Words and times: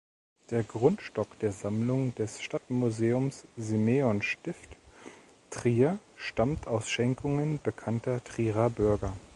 Der 0.49 0.63
Grundstock 0.63 1.37
der 1.41 1.51
Sammlung 1.51 2.15
des 2.15 2.41
Stadtmuseums 2.41 3.43
Simeonstift 3.55 4.75
Trier 5.51 5.99
stammt 6.15 6.65
aus 6.65 6.89
Schenkungen 6.89 7.59
bekannter 7.61 8.23
Trierer 8.23 8.71
Bürger. 8.71 9.13